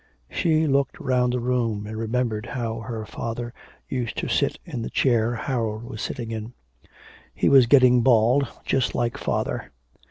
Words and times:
She 0.31 0.65
looked 0.65 0.99
round 0.99 1.31
the 1.33 1.39
room 1.39 1.85
and 1.85 1.95
remembered 1.95 2.47
how 2.47 2.79
her 2.79 3.05
father 3.05 3.53
used 3.87 4.17
to 4.17 4.27
sit 4.27 4.57
in 4.65 4.81
the 4.81 4.89
chair 4.89 5.35
Harold 5.35 5.83
was 5.83 6.01
sitting 6.01 6.31
in. 6.31 6.53
He 7.35 7.47
was 7.49 7.67
getting 7.67 8.01
bald 8.01 8.47
just 8.65 8.95
like 8.95 9.15
father. 9.15 9.69